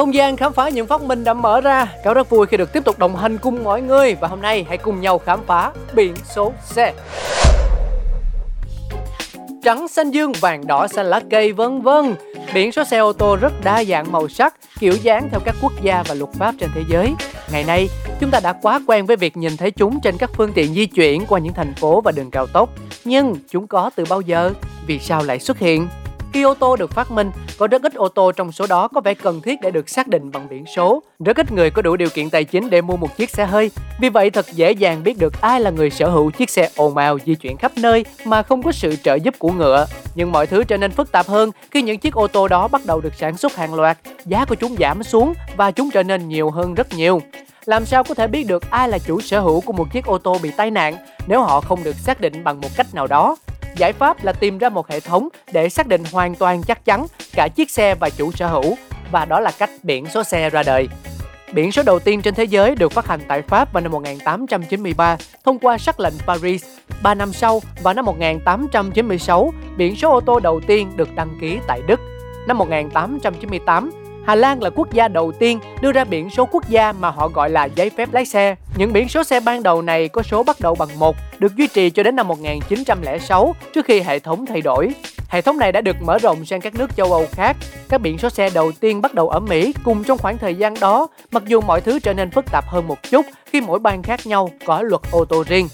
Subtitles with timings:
[0.00, 1.88] Không gian khám phá những phát minh đã mở ra.
[2.04, 4.66] Cáo rất vui khi được tiếp tục đồng hành cùng mọi người và hôm nay
[4.68, 6.94] hãy cùng nhau khám phá biển số xe.
[9.64, 12.14] Trắng xanh dương, vàng đỏ xanh lá cây vân vân.
[12.54, 15.72] Biển số xe ô tô rất đa dạng màu sắc, kiểu dáng theo các quốc
[15.82, 17.14] gia và luật pháp trên thế giới.
[17.52, 17.88] Ngày nay,
[18.20, 20.86] chúng ta đã quá quen với việc nhìn thấy chúng trên các phương tiện di
[20.86, 22.68] chuyển qua những thành phố và đường cao tốc.
[23.04, 24.50] Nhưng chúng có từ bao giờ?
[24.86, 25.88] Vì sao lại xuất hiện?
[26.32, 29.00] Khi ô tô được phát minh, có rất ít ô tô trong số đó có
[29.00, 31.02] vẻ cần thiết để được xác định bằng biển số.
[31.24, 33.70] Rất ít người có đủ điều kiện tài chính để mua một chiếc xe hơi.
[34.00, 36.96] Vì vậy thật dễ dàng biết được ai là người sở hữu chiếc xe ồn
[36.96, 39.86] ào di chuyển khắp nơi mà không có sự trợ giúp của ngựa.
[40.14, 42.80] Nhưng mọi thứ trở nên phức tạp hơn khi những chiếc ô tô đó bắt
[42.86, 46.28] đầu được sản xuất hàng loạt, giá của chúng giảm xuống và chúng trở nên
[46.28, 47.20] nhiều hơn rất nhiều.
[47.64, 50.18] Làm sao có thể biết được ai là chủ sở hữu của một chiếc ô
[50.18, 53.36] tô bị tai nạn nếu họ không được xác định bằng một cách nào đó?
[53.76, 57.06] Giải pháp là tìm ra một hệ thống để xác định hoàn toàn chắc chắn
[57.32, 58.76] cả chiếc xe và chủ sở hữu
[59.10, 60.88] và đó là cách biển số xe ra đời.
[61.52, 65.16] Biển số đầu tiên trên thế giới được phát hành tại Pháp vào năm 1893
[65.44, 66.64] thông qua sắc lệnh Paris.
[67.02, 71.58] Ba năm sau, vào năm 1896, biển số ô tô đầu tiên được đăng ký
[71.66, 72.00] tại Đức.
[72.48, 73.90] Năm 1898,
[74.26, 77.28] Hà Lan là quốc gia đầu tiên đưa ra biển số quốc gia mà họ
[77.28, 78.56] gọi là giấy phép lái xe.
[78.76, 81.66] Những biển số xe ban đầu này có số bắt đầu bằng 1, được duy
[81.66, 84.88] trì cho đến năm 1906 trước khi hệ thống thay đổi.
[85.28, 87.56] Hệ thống này đã được mở rộng sang các nước châu Âu khác.
[87.88, 90.74] Các biển số xe đầu tiên bắt đầu ở Mỹ cùng trong khoảng thời gian
[90.80, 94.02] đó, mặc dù mọi thứ trở nên phức tạp hơn một chút khi mỗi bang
[94.02, 95.68] khác nhau có luật ô tô riêng.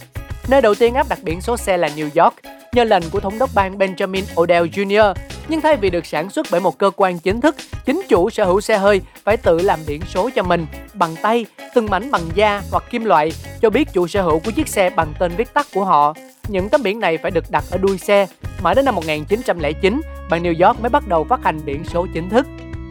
[0.48, 2.34] Nơi đầu tiên áp đặt biển số xe là New York,
[2.72, 5.14] nhờ lệnh của thống đốc bang Benjamin Odell Jr.
[5.48, 8.44] Nhưng thay vì được sản xuất bởi một cơ quan chính thức, chính chủ sở
[8.44, 12.22] hữu xe hơi phải tự làm biển số cho mình bằng tay, từng mảnh bằng
[12.34, 15.54] da hoặc kim loại, cho biết chủ sở hữu của chiếc xe bằng tên viết
[15.54, 16.14] tắt của họ.
[16.48, 18.26] Những tấm biển này phải được đặt ở đuôi xe.
[18.62, 22.28] Mãi đến năm 1909, bang New York mới bắt đầu phát hành biển số chính
[22.28, 22.46] thức.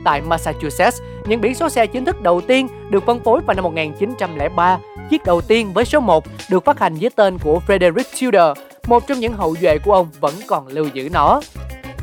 [0.06, 3.64] Tại Massachusetts, những biển số xe chính thức đầu tiên được phân phối vào năm
[3.64, 4.78] 1903.
[5.10, 8.58] Chiếc đầu tiên với số 1 được phát hành dưới tên của Frederick Tudor,
[8.88, 11.42] một trong những hậu duệ của ông vẫn còn lưu giữ nó.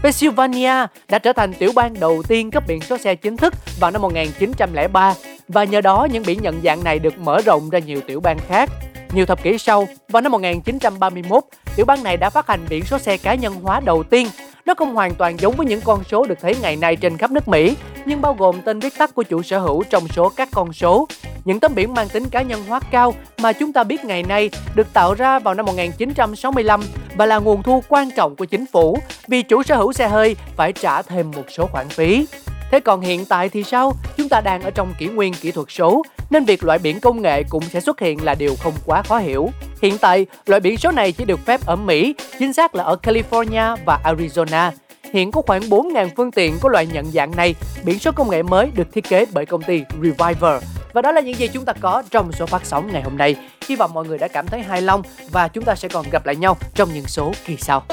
[0.03, 3.91] Pennsylvania đã trở thành tiểu bang đầu tiên cấp biển số xe chính thức vào
[3.91, 5.15] năm 1903
[5.49, 8.39] và nhờ đó những biển nhận dạng này được mở rộng ra nhiều tiểu bang
[8.49, 8.71] khác.
[9.12, 11.45] Nhiều thập kỷ sau, vào năm 1931,
[11.77, 14.29] tiểu bang này đã phát hành biển số xe cá nhân hóa đầu tiên.
[14.67, 17.31] Nó không hoàn toàn giống với những con số được thấy ngày nay trên khắp
[17.31, 20.49] nước Mỹ, nhưng bao gồm tên viết tắt của chủ sở hữu trong số các
[20.53, 21.09] con số.
[21.45, 24.51] Những tấm biển mang tính cá nhân hóa cao mà chúng ta biết ngày nay
[24.75, 26.81] được tạo ra vào năm 1965
[27.17, 30.37] và là nguồn thu quan trọng của chính phủ vì chủ sở hữu xe hơi
[30.56, 32.27] phải trả thêm một số khoản phí.
[32.71, 33.93] Thế còn hiện tại thì sao?
[34.17, 37.23] Chúng ta đang ở trong kỷ nguyên kỹ thuật số, nên việc loại biển công
[37.23, 39.50] nghệ cũng sẽ xuất hiện là điều không quá khó hiểu.
[39.83, 42.97] Hiện tại, loại biển số này chỉ được phép ở Mỹ, chính xác là ở
[43.03, 44.71] California và Arizona.
[45.12, 47.55] Hiện có khoảng 4.000 phương tiện có loại nhận dạng này.
[47.84, 50.62] Biển số công nghệ mới được thiết kế bởi công ty Reviver.
[50.93, 53.37] Và đó là những gì chúng ta có trong số phát sóng ngày hôm nay.
[53.69, 56.27] Hy vọng mọi người đã cảm thấy hài lòng và chúng ta sẽ còn gặp
[56.27, 57.85] lại nhau trong những số kỳ sau.